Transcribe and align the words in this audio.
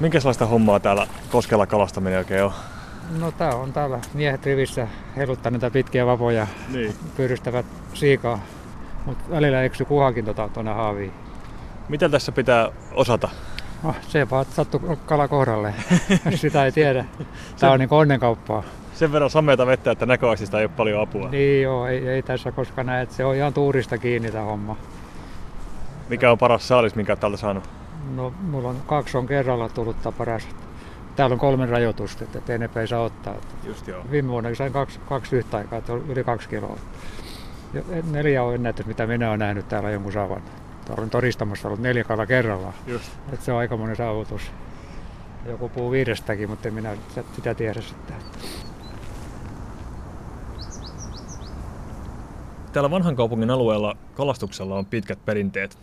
Minkälaista 0.00 0.46
hommaa 0.46 0.80
täällä 0.80 1.06
koskella 1.30 1.66
kalastaminen 1.66 2.18
oikein 2.18 2.44
on? 2.44 2.52
No 3.18 3.32
tää 3.32 3.54
on 3.54 3.72
täällä 3.72 4.00
miehet 4.14 4.46
rivissä 4.46 4.88
heiluttaa 5.16 5.50
näitä 5.50 5.70
pitkiä 5.70 6.06
vapoja, 6.06 6.46
Niin. 6.72 6.94
pyydystävät 7.16 7.66
siikaa, 7.94 8.38
mutta 9.06 9.24
välillä 9.30 9.62
eksy 9.62 9.84
kuhakin 9.84 10.24
tota, 10.24 10.48
tuonne 10.48 10.72
haaviin. 10.72 11.12
Miten 11.88 12.10
tässä 12.10 12.32
pitää 12.32 12.68
osata? 12.92 13.28
Oh, 13.84 13.96
se 14.08 14.30
vaan 14.30 14.44
sattuu 14.44 14.98
kala 15.06 15.28
kohdalle. 15.28 15.74
Sitä 16.34 16.64
ei 16.64 16.72
tiedä. 16.72 17.04
Tää 17.60 17.70
on 17.70 17.78
niin 17.78 17.88
onnenkauppaa. 17.92 18.62
Sen 18.94 19.12
verran 19.12 19.30
sameita 19.30 19.66
vettä, 19.66 19.90
että 19.90 20.06
näköaistista 20.06 20.58
ei 20.58 20.64
ole 20.64 20.70
paljon 20.76 21.02
apua. 21.02 21.28
Niin 21.28 21.62
joo, 21.62 21.86
ei, 21.86 22.08
ei 22.08 22.22
tässä 22.22 22.52
koska 22.52 22.84
näe, 22.84 23.06
se 23.10 23.24
on 23.24 23.34
ihan 23.36 23.52
tuurista 23.52 23.98
kiinni 23.98 24.30
tämä 24.30 24.44
homma. 24.44 24.76
Mikä 26.08 26.30
on 26.30 26.38
paras 26.38 26.68
saalis, 26.68 26.94
minkä 26.94 27.16
täältä 27.16 27.36
saanut? 27.36 27.68
No, 28.10 28.32
mulla 28.40 28.68
on 28.68 28.76
kaksi 28.86 29.16
on 29.16 29.26
kerralla 29.26 29.68
tullut 29.68 29.96
paras. 30.18 30.48
Täällä 31.16 31.34
on 31.34 31.40
kolmen 31.40 31.68
rajoitusta, 31.68 32.24
että 32.24 32.54
enempää 32.54 32.80
ei 32.80 32.88
saa 32.88 33.00
ottaa. 33.02 33.34
Just 33.64 33.88
joo. 33.88 34.04
Viime 34.10 34.28
vuonna 34.28 34.54
sain 34.54 34.72
kaksi, 34.72 35.00
kaksi 35.08 35.36
yhtä 35.36 35.56
aikaa, 35.56 35.78
että 35.78 35.92
oli 35.92 36.02
yli 36.08 36.24
kaksi 36.24 36.48
kiloa. 36.48 36.78
Ja 37.74 37.82
neljä 38.10 38.42
on 38.42 38.54
ennätys, 38.54 38.86
mitä 38.86 39.06
minä 39.06 39.28
olen 39.28 39.38
nähnyt 39.38 39.68
täällä 39.68 39.90
jonkun 39.90 40.12
saavan. 40.12 40.42
Täällä 40.84 41.02
on 41.02 41.10
todistamassa 41.10 41.68
ollut 41.68 41.80
neljä 41.80 42.04
kala 42.04 42.26
kerrallaan. 42.26 42.74
Just. 42.86 43.12
Että 43.32 43.44
se 43.44 43.52
on 43.52 43.58
aikamoinen 43.58 43.96
saavutus. 43.96 44.42
Joku 45.46 45.68
puu 45.68 45.90
viidestäkin, 45.90 46.50
mutta 46.50 46.68
en 46.68 46.74
minä 46.74 46.96
sitä 47.36 47.54
tiedä 47.54 47.80
sitten. 47.80 48.16
Täällä 52.72 52.90
vanhan 52.90 53.16
kaupungin 53.16 53.50
alueella 53.50 53.96
kalastuksella 54.14 54.78
on 54.78 54.86
pitkät 54.86 55.24
perinteet. 55.24 55.78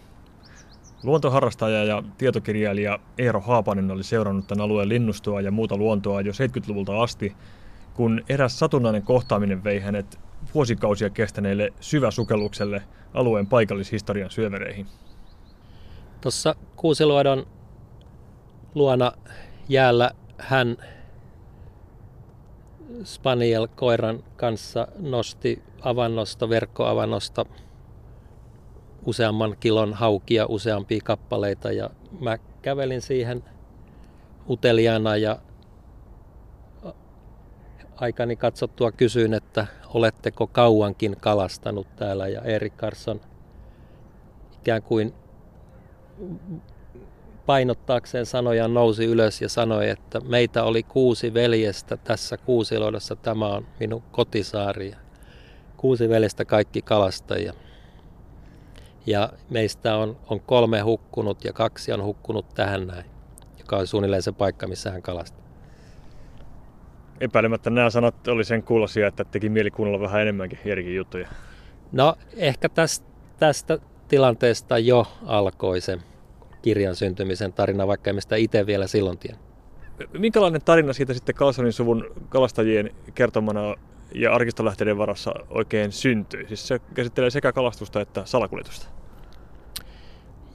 Luontoharrastaja 1.04 1.84
ja 1.84 2.04
tietokirjailija 2.18 3.00
Eero 3.18 3.42
Haapanen 3.42 3.92
oli 3.92 4.04
seurannut 4.04 4.48
tämän 4.48 4.66
alueen 4.66 4.90
linnustoa 4.90 5.42
ja 5.42 5.52
muuta 5.52 5.78
luontoa 5.78 6.22
jo 6.22 6.32
70-luvulta 6.32 7.02
asti, 7.02 7.36
kun 7.94 8.24
eräs 8.30 8.60
satunnainen 8.60 9.04
kohtaaminen 9.04 9.64
vei 9.64 9.80
hänet 9.80 10.20
vuosikausia 10.54 11.10
kestäneelle 11.10 11.74
syväsukellukselle 11.80 12.84
alueen 13.14 13.48
paikallishistorian 13.48 14.32
syövereihin. 14.32 14.88
Tuossa 16.22 16.56
Kuusiluodon 16.76 17.48
luona 18.76 19.12
jäällä 19.70 20.12
hän 20.38 20.78
Spaniel 23.04 23.68
koiran 23.76 24.24
kanssa 24.36 24.88
nosti 25.00 25.64
avannosta, 25.82 26.50
verkkoavannosta 26.50 27.46
useamman 29.06 29.56
kilon 29.60 29.94
haukia, 29.94 30.46
useampia 30.46 31.02
kappaleita 31.04 31.72
ja 31.72 31.90
mä 32.20 32.38
kävelin 32.62 33.02
siihen 33.02 33.44
uteliaana 34.50 35.18
ja 35.18 35.40
aikani 37.96 38.36
katsottua 38.36 38.92
kysyin, 38.92 39.34
että 39.34 39.68
oletteko 39.94 40.48
kauankin 40.48 41.16
kalastanut 41.20 41.96
täällä 41.96 42.28
ja 42.28 42.42
Erik 42.42 42.78
Carson 42.78 43.22
ikään 44.60 44.84
kuin 44.84 45.14
painottaakseen 47.46 48.26
sanojaan 48.26 48.74
nousi 48.74 49.06
ylös 49.06 49.42
ja 49.42 49.50
sanoi, 49.50 49.90
että 49.90 50.20
meitä 50.20 50.64
oli 50.64 50.84
kuusi 50.84 51.34
veljestä 51.34 51.98
tässä 51.98 52.38
Kuusiloidossa, 52.38 53.16
tämä 53.16 53.48
on 53.48 53.68
minun 53.80 54.04
kotisaari. 54.12 54.94
Kuusi 55.78 56.10
veljestä 56.10 56.46
kaikki 56.46 56.82
kalastajia. 56.82 57.54
Ja 59.06 59.30
meistä 59.50 59.96
on, 59.96 60.18
on 60.30 60.40
kolme 60.40 60.80
hukkunut 60.80 61.46
ja 61.46 61.54
kaksi 61.54 61.92
on 61.92 62.04
hukkunut 62.04 62.54
tähän 62.54 62.88
näin, 62.88 63.06
joka 63.60 63.78
on 63.78 63.88
suunnilleen 63.88 64.22
se 64.22 64.32
paikka, 64.32 64.68
missä 64.68 64.92
hän 64.92 65.02
kalastaa. 65.02 65.42
Epäilemättä 67.20 67.70
nämä 67.70 67.90
sanat 67.90 68.28
oli 68.28 68.44
sen 68.44 68.64
kuulosia, 68.64 69.08
että 69.08 69.24
teki 69.24 69.50
mieli 69.50 69.72
kuunnella 69.72 70.02
vähän 70.02 70.22
enemmänkin 70.22 70.60
Erikin 70.66 70.96
juttuja. 70.96 71.28
No 71.92 72.16
ehkä 72.36 72.70
tästä, 72.70 73.06
tästä 73.40 73.80
tilanteesta 74.08 74.78
jo 74.78 75.08
alkoi 75.26 75.82
se 75.82 76.00
kirjan 76.62 76.96
syntymisen 76.96 77.54
tarina, 77.54 77.88
vaikka 77.88 78.10
emme 78.10 78.22
sitä 78.22 78.36
itse 78.36 78.66
vielä 78.66 78.88
silloin 78.88 79.18
tiennyt. 79.18 79.46
Minkälainen 80.18 80.62
tarina 80.62 80.94
siitä 80.94 81.14
sitten 81.14 81.36
Carlsonin 81.36 81.74
suvun 81.74 82.12
kalastajien 82.30 82.92
kertomana 83.16 83.76
ja 84.16 84.34
arkistolähteiden 84.34 84.98
varassa 84.98 85.34
oikein 85.50 85.92
syntyi? 85.92 86.48
Siis 86.48 86.68
se 86.68 86.80
käsittelee 86.94 87.30
sekä 87.30 87.52
kalastusta 87.52 88.02
että 88.02 88.22
salakuljetusta. 88.26 88.88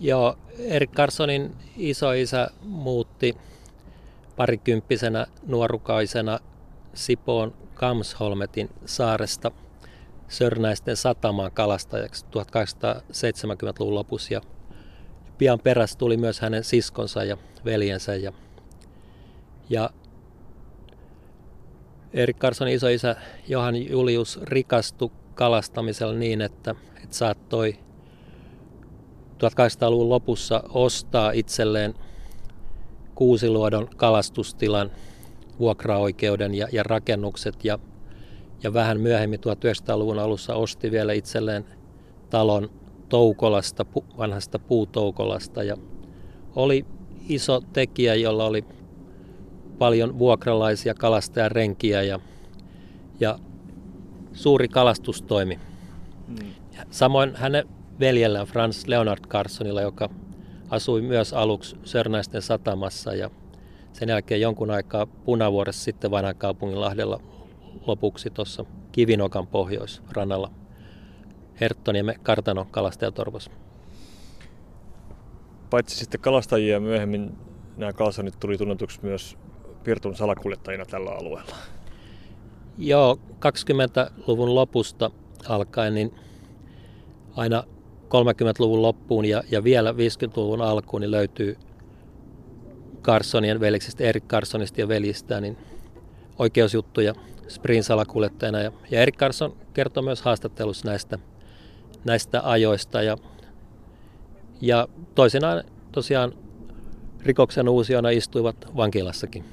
Joo, 0.01 0.39
Erik 0.59 0.91
Carsonin 0.91 1.57
isoisä 1.77 2.51
muutti 2.61 3.37
parikymppisenä 4.37 5.27
nuorukaisena 5.47 6.39
Sipoon 6.95 7.55
Kamsholmetin 7.75 8.71
saaresta 8.87 9.51
Sörnäisten 10.29 10.97
satamaan 10.97 11.53
kalastajaksi 11.53 12.27
1870-luvun 12.27 13.95
lopussa. 13.95 14.35
Ja 14.35 14.41
pian 15.39 15.59
perässä 15.61 15.99
tuli 15.99 16.17
myös 16.17 16.41
hänen 16.41 16.65
siskonsa 16.65 17.25
ja 17.25 17.37
veljensä. 17.65 18.15
Ja, 18.15 18.33
ja 19.71 19.91
Erik 22.13 22.39
Carsonin 22.39 22.75
isoisä 22.75 23.17
Johan 23.49 23.77
Julius 23.91 24.41
rikastui 24.43 25.11
kalastamisella 25.35 26.15
niin, 26.15 26.41
että, 26.41 26.75
että 27.03 27.17
saattoi 27.17 27.86
1800-luvun 29.37 30.09
lopussa 30.09 30.63
ostaa 30.69 31.31
itselleen 31.31 31.95
Kuusiluodon 33.15 33.89
kalastustilan, 33.97 34.91
vuokraoikeuden 35.59 36.55
ja, 36.55 36.69
ja 36.73 36.83
rakennukset 36.83 37.65
ja, 37.65 37.79
ja 38.63 38.75
vähän 38.75 39.01
myöhemmin 39.01 39.41
1900-luvun 39.41 40.19
alussa 40.19 40.55
osti 40.55 40.91
vielä 40.91 41.13
itselleen 41.13 41.65
talon 42.31 42.71
Toukolasta, 43.09 43.85
pu, 43.85 44.05
vanhasta 44.19 44.59
puutoukolasta 44.59 45.63
ja 45.63 45.77
oli 46.57 46.85
iso 47.29 47.61
tekijä, 47.73 48.15
jolla 48.15 48.45
oli 48.45 48.65
paljon 49.79 50.19
vuokralaisia 50.19 50.95
kalastajarenkiä 50.95 52.03
ja, 52.03 52.21
ja 53.21 53.39
suuri 54.33 54.69
kalastustoimi. 54.69 55.59
Mm. 56.29 56.37
Samoin 56.91 57.37
hänen 57.37 57.76
veljellään 58.01 58.47
Franz 58.47 58.87
Leonard 58.87 59.27
Carsonilla, 59.29 59.83
joka 59.83 60.11
asui 60.71 61.03
myös 61.03 61.33
aluksi 61.33 61.77
Sörnäisten 61.85 62.43
satamassa 62.43 63.15
ja 63.15 63.31
sen 63.93 64.09
jälkeen 64.09 64.41
jonkun 64.41 64.71
aikaa 64.71 65.07
Punavuoressa 65.07 65.85
sitten 65.85 66.11
vanhan 66.11 66.37
kaupungin 66.37 66.81
Lahdella 66.81 67.21
lopuksi 67.87 68.31
tuossa 68.31 68.65
Kivinokan 68.93 69.47
pohjoisrannalla 69.47 70.51
Herttoniemme 71.61 72.15
kartanon 72.23 72.67
kalastajatorvassa. 72.71 73.51
Paitsi 75.71 75.97
sitten 75.97 76.21
kalastajia 76.21 76.81
myöhemmin 76.81 77.39
nämä 77.77 77.93
Carlsonit 77.93 78.41
tuli 78.41 78.59
tunnetuksi 78.59 78.99
myös 79.03 79.37
Pirtun 79.85 80.17
salakuljettajina 80.17 80.85
tällä 80.85 81.11
alueella. 81.11 81.57
Joo, 82.79 83.19
20-luvun 83.31 84.55
lopusta 84.55 85.11
alkaen 85.49 85.95
niin 85.95 86.15
aina 87.37 87.65
30-luvun 88.07 88.83
loppuun 88.83 89.25
ja, 89.25 89.43
ja 89.51 89.65
vielä 89.65 89.93
50-luvun 89.93 90.63
alkuun 90.63 91.01
niin 91.01 91.11
löytyy 91.11 91.57
Carsonien 93.03 93.61
veljeksistä, 93.61 94.05
Erik 94.05 94.25
Carsonista 94.25 94.81
ja 94.81 94.89
veljistä, 94.89 95.41
niin 95.41 95.57
oikeusjuttuja 96.39 97.15
Sprin 97.49 97.85
salakuljettajana. 97.85 98.61
Ja, 98.61 98.73
ja 98.91 99.01
Erik 99.01 99.17
Carson 99.17 99.57
kertoo 99.75 100.03
myös 100.03 100.23
haastattelussa 100.23 100.89
näistä, 100.89 101.19
näistä 102.05 102.41
ajoista 102.45 103.03
ja, 103.03 103.17
ja 104.61 104.89
toisinaan 105.15 105.65
tosiaan 105.93 106.33
rikoksen 107.23 107.69
uusiona 107.69 108.11
istuivat 108.11 108.57
vankilassakin. 108.77 109.45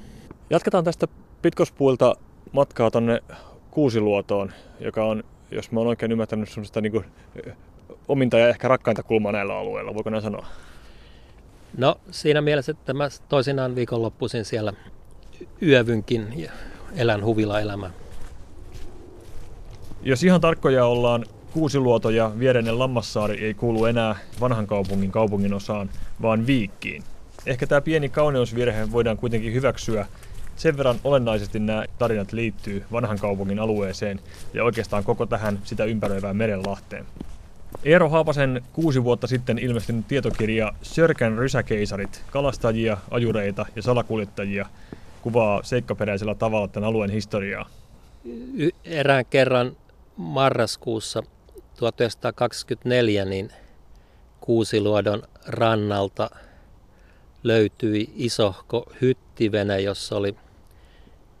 Jatketaan 0.50 0.84
tästä 0.84 1.08
Pitkospuilta 1.42 2.14
matkaa 2.52 2.90
tuonne 2.90 3.22
Kuusiluotoon, 3.70 4.52
joka 4.80 5.04
on, 5.04 5.24
jos 5.50 5.70
mä 5.70 5.80
oon 5.80 5.88
oikein 5.88 6.12
ymmärtänyt, 6.12 6.48
semmoista 6.48 6.80
niin 6.80 7.04
ominta 8.08 8.38
ja 8.38 8.48
ehkä 8.48 8.68
rakkainta 8.68 9.02
kulmaa 9.02 9.32
näillä 9.32 9.58
alueilla, 9.58 9.94
voiko 9.94 10.10
näin 10.10 10.22
sanoa? 10.22 10.46
No 11.76 12.00
siinä 12.10 12.40
mielessä, 12.40 12.72
että 12.72 12.94
mä 12.94 13.08
toisinaan 13.28 13.74
viikonloppuisin 13.74 14.44
siellä 14.44 14.72
yövynkin 15.62 16.32
ja 16.36 16.52
elän 16.96 17.24
huvila 17.24 17.60
elämää. 17.60 17.90
Jos 20.02 20.24
ihan 20.24 20.40
tarkkoja 20.40 20.86
ollaan, 20.86 21.24
Kuusiluoto 21.52 22.10
ja 22.10 22.32
viereinen 22.38 22.78
Lammassaari 22.78 23.44
ei 23.44 23.54
kuulu 23.54 23.84
enää 23.84 24.16
vanhan 24.40 24.66
kaupungin 24.66 25.10
kaupungin 25.10 25.54
osaan, 25.54 25.90
vaan 26.22 26.46
Viikkiin. 26.46 27.02
Ehkä 27.46 27.66
tämä 27.66 27.80
pieni 27.80 28.08
kauneusvirhe 28.08 28.92
voidaan 28.92 29.16
kuitenkin 29.16 29.52
hyväksyä. 29.54 30.06
Sen 30.56 30.76
verran 30.76 30.96
olennaisesti 31.04 31.60
nämä 31.60 31.84
tarinat 31.98 32.32
liittyy 32.32 32.84
vanhan 32.92 33.18
kaupungin 33.18 33.58
alueeseen 33.58 34.20
ja 34.54 34.64
oikeastaan 34.64 35.04
koko 35.04 35.26
tähän 35.26 35.58
sitä 35.64 35.84
ympäröivään 35.84 36.36
merenlahteen. 36.36 37.06
Eero 37.82 38.08
Haapasen 38.08 38.62
kuusi 38.72 39.04
vuotta 39.04 39.26
sitten 39.26 39.58
ilmestynyt 39.58 40.08
tietokirja 40.08 40.72
Sörkän 40.82 41.38
rysäkeisarit, 41.38 42.22
kalastajia, 42.30 42.96
ajureita 43.10 43.66
ja 43.76 43.82
salakuljettajia 43.82 44.66
kuvaa 45.22 45.62
seikkaperäisellä 45.62 46.34
tavalla 46.34 46.68
tämän 46.68 46.88
alueen 46.88 47.10
historiaa. 47.10 47.68
Erään 48.84 49.24
kerran 49.26 49.76
marraskuussa 50.16 51.22
1924 51.78 53.24
niin 53.24 53.50
Kuusiluodon 54.40 55.22
rannalta 55.46 56.30
löytyi 57.42 58.12
isohko 58.16 58.92
hyttivene, 59.00 59.80
jossa 59.80 60.16
oli 60.16 60.36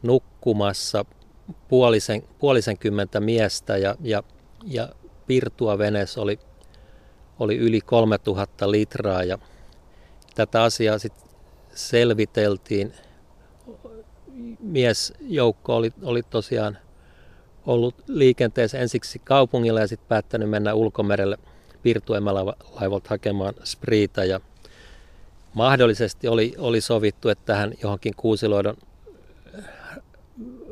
nukkumassa 0.02 1.04
puolisen, 1.68 2.22
puolisen 2.38 2.78
kymmentä 2.78 3.20
miestä 3.20 3.76
ja, 3.76 3.96
ja, 4.00 4.22
ja 4.64 4.88
Pirtua 5.26 5.78
venes 5.78 6.18
oli, 6.18 6.38
oli 7.38 7.56
yli 7.56 7.80
3000 7.80 8.70
litraa 8.70 9.22
ja 9.22 9.38
tätä 10.34 10.62
asiaa 10.62 10.98
sitten 10.98 11.28
selviteltiin. 11.74 12.94
Miesjoukko 14.60 15.76
oli, 15.76 15.92
oli 16.02 16.22
tosiaan 16.22 16.78
ollut 17.66 17.94
liikenteessä 18.08 18.78
ensiksi 18.78 19.18
kaupungilla 19.18 19.80
ja 19.80 19.86
sitten 19.86 20.08
päättänyt 20.08 20.50
mennä 20.50 20.74
ulkomerelle 20.74 21.38
Pirtuemalaivolta 21.82 23.08
hakemaan 23.08 23.54
spriitä 23.64 24.24
ja 24.24 24.40
mahdollisesti 25.54 26.28
oli, 26.28 26.54
oli 26.58 26.80
sovittu, 26.80 27.28
että 27.28 27.44
tähän 27.44 27.72
johonkin 27.82 28.12
Kuusiloidon 28.16 28.76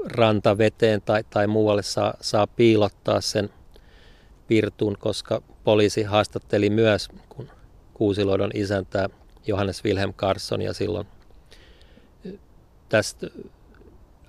rantaveteen 0.05 1.03
tai, 1.03 1.25
tai 1.31 1.47
muualle 1.47 1.83
saa, 1.83 2.15
saa 2.21 2.47
piilottaa 2.47 3.21
sen 3.21 3.51
pirtun, 4.53 4.97
koska 4.99 5.43
poliisi 5.65 6.03
haastatteli 6.03 6.71
myös 6.71 7.09
kun 7.29 7.51
Kuusiloidon 7.95 8.51
isäntää 8.55 9.09
Johannes 9.47 9.85
Wilhelm 9.85 10.15
Carson 10.15 10.63
ja 10.63 10.73
silloin 10.73 11.07
tästä 12.89 13.27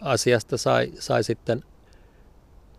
asiasta 0.01 0.57
sai, 0.57 0.91
sai 0.99 1.23
sitten 1.23 1.63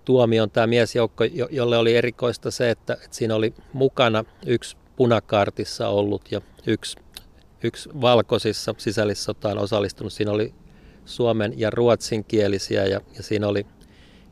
tuomion 0.05 0.51
tämä 0.51 0.67
miesjoukko, 0.67 1.25
jolle 1.51 1.79
oli 1.79 1.97
erikoista 1.97 2.51
se, 2.51 2.71
että, 2.71 2.93
että 2.95 3.17
siinä 3.17 3.35
oli 3.35 3.55
mukana 3.73 4.25
yksi 4.47 4.77
punakaartissa 4.97 5.89
ollut 5.89 6.33
ja 6.33 6.41
yksi, 6.67 6.97
yksi 7.63 7.89
valkoisissa 8.01 8.75
sisällissotaan 8.79 9.59
osallistunut. 9.59 10.13
Siinä 10.13 10.33
oli 10.33 10.55
suomen 11.05 11.53
ja 11.57 11.71
ruotsinkielisiä 11.71 12.87
ja, 12.87 13.01
ja 13.17 13.23
siinä 13.23 13.49
oli 13.49 13.67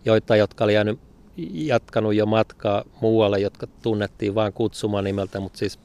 joita, 0.04 0.36
jotka 0.36 0.64
oli 0.64 0.74
jäänyt, 0.74 1.11
jatkanut 1.36 2.14
jo 2.14 2.26
matkaa 2.26 2.84
muualle, 3.00 3.40
jotka 3.40 3.66
tunnettiin 3.66 4.34
vain 4.34 4.52
kutsumaan 4.52 5.04
nimeltä, 5.04 5.40
mutta 5.40 5.58
siis 5.58 5.78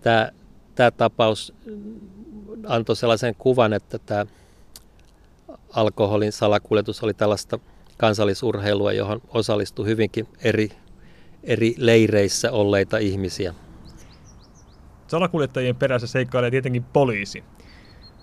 tämä, 0.00 0.30
tämä 0.74 0.90
tapaus 0.90 1.54
antoi 2.66 2.96
sellaisen 2.96 3.34
kuvan, 3.38 3.72
että 3.72 3.98
tämä 3.98 4.26
alkoholin 5.72 6.32
salakuljetus 6.32 7.02
oli 7.02 7.14
tällaista 7.14 7.58
kansallisurheilua, 7.98 8.92
johon 8.92 9.20
osallistui 9.28 9.86
hyvinkin 9.86 10.28
eri, 10.44 10.68
eri 11.42 11.74
leireissä 11.78 12.52
olleita 12.52 12.98
ihmisiä. 12.98 13.54
Salakuljettajien 15.06 15.76
perässä 15.76 16.06
seikkailee 16.06 16.50
tietenkin 16.50 16.84
poliisi. 16.84 17.44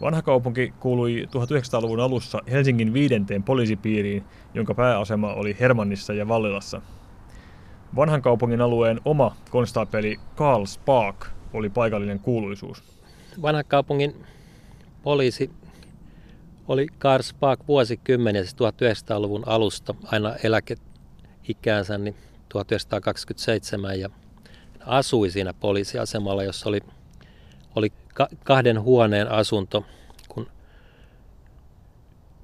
Vanha 0.02 0.22
kaupunki 0.22 0.74
kuului 0.80 1.28
1900-luvun 1.28 2.00
alussa 2.00 2.42
Helsingin 2.52 2.94
viidenteen 2.94 3.44
poliisipiiriin, 3.44 4.24
jonka 4.54 4.74
pääasema 4.74 5.34
oli 5.34 5.58
Hermannissa 5.60 6.14
ja 6.14 6.28
Vallilassa. 6.28 6.82
Vanhan 7.96 8.22
kaupungin 8.22 8.62
alueen 8.62 9.02
oma 9.06 9.36
konstaapeli 9.50 10.20
Karl 10.36 10.66
Spark 10.66 11.26
oli 11.54 11.70
paikallinen 11.70 12.20
kuuluisuus. 12.20 12.84
Vanhan 13.42 13.66
kaupungin 13.68 14.26
poliisi 15.04 15.52
oli 16.68 16.88
Karl 16.98 17.24
Spark 17.24 17.60
vuosikymmeniä, 17.68 18.44
siis 18.44 18.56
1900-luvun 18.56 19.44
alusta 19.46 19.96
aina 20.06 20.36
eläkeikäänsä, 20.44 21.98
niin 21.98 22.16
1927 22.50 24.00
ja 24.00 24.10
asui 24.86 25.30
siinä 25.30 25.54
poliisiasemalla, 25.54 26.44
jossa 26.44 26.70
oli, 26.70 26.82
oli 27.76 27.92
kahden 28.44 28.82
huoneen 28.82 29.32
asunto, 29.32 29.86
kun 30.30 30.48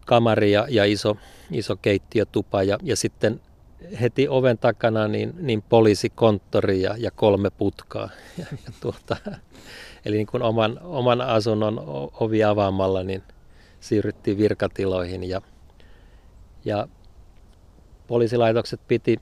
kamari 0.06 0.52
ja, 0.52 0.68
ja 0.70 0.86
iso, 0.86 1.18
iso 1.52 1.76
keittiötupa 1.76 2.64
ja, 2.64 2.78
ja 2.84 2.96
sitten 2.96 3.42
heti 4.02 4.28
oven 4.28 4.58
takana 4.58 5.08
niin, 5.08 5.34
niin 5.40 5.62
poliisikonttori 5.62 6.82
ja, 6.82 6.96
ja 6.98 7.12
kolme 7.12 7.50
putkaa. 7.50 8.10
Ja, 8.38 8.46
ja 8.52 8.72
tuota, 8.82 9.18
eli 10.06 10.16
niin 10.16 10.28
kuin 10.28 10.44
oman, 10.44 10.80
oman 10.84 11.22
asunnon 11.22 11.84
ovi 12.20 12.44
avaamalla 12.44 13.04
niin 13.04 13.24
siirryttiin 13.80 14.38
virkatiloihin 14.38 15.24
ja, 15.24 15.42
ja 16.66 16.88
poliisilaitokset 18.08 18.80
piti 18.88 19.20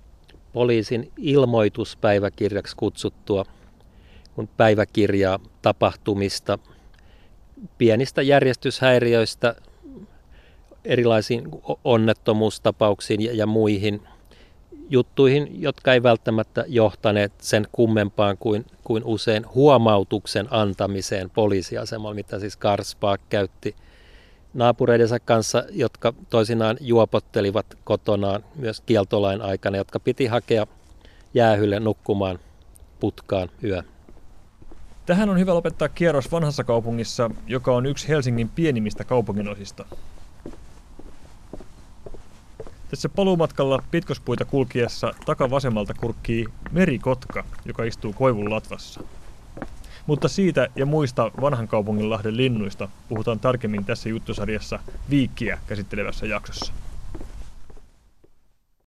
poliisin 0.54 1.12
ilmoituspäiväkirjaksi 1.18 2.76
kutsuttua 2.76 3.46
kun 4.35 4.50
päiväkirjaa 4.57 5.39
tapahtumista, 5.62 6.59
pienistä 7.77 8.21
järjestyshäiriöistä, 8.21 9.56
erilaisiin 10.85 11.44
onnettomuustapauksiin 11.83 13.21
ja, 13.21 13.33
ja 13.33 13.47
muihin 13.47 14.01
juttuihin, 14.89 15.62
jotka 15.62 15.94
ei 15.94 16.03
välttämättä 16.03 16.65
johtaneet 16.68 17.33
sen 17.41 17.68
kummempaan 17.71 18.38
kuin, 18.38 18.65
kuin 18.83 19.03
usein 19.06 19.45
huomautuksen 19.56 20.47
antamiseen 20.51 21.30
poliisiasemalla, 21.30 22.15
mitä 22.15 22.39
siis 22.39 22.57
Karspaak 22.57 23.21
käytti 23.30 23.75
naapureidensa 24.53 25.19
kanssa, 25.19 25.63
jotka 25.71 26.13
toisinaan 26.30 26.77
juopottelivat 26.81 27.65
kotonaan 27.83 28.44
myös 28.56 28.81
kieltolain 28.85 29.41
aikana, 29.41 29.77
jotka 29.77 30.00
piti 30.00 30.25
hakea 30.25 30.68
jäähylle 31.33 31.80
nukkumaan 31.80 32.39
putkaan 33.00 33.50
yö. 33.63 33.83
Tähän 35.06 35.30
on 35.30 35.40
hyvä 35.40 35.54
lopettaa 35.54 35.90
kierros 35.90 36.32
vanhassa 36.32 36.64
kaupungissa, 36.64 37.30
joka 37.48 37.76
on 37.76 37.86
yksi 37.86 38.08
Helsingin 38.08 38.50
pienimmistä 38.50 39.04
kaupunginosista. 39.04 39.86
Tässä 42.90 43.10
paluumatkalla 43.10 43.84
pitkospuita 43.92 44.46
kulkiessa 44.46 45.14
takavasemmalta 45.26 45.94
kurkkii 45.94 46.46
merikotka, 46.72 47.44
joka 47.66 47.84
istuu 47.84 48.14
koivun 48.14 48.50
latvassa. 48.50 49.04
Mutta 50.08 50.28
siitä 50.28 50.68
ja 50.76 50.86
muista 50.86 51.32
vanhan 51.42 51.68
kaupungin 51.68 52.10
lahden 52.10 52.38
linnuista 52.38 52.90
puhutaan 53.10 53.40
tarkemmin 53.40 53.86
tässä 53.86 54.10
juttusarjassa 54.10 54.80
viikkiä 55.10 55.60
käsittelevässä 55.68 56.26
jaksossa. 56.26 56.74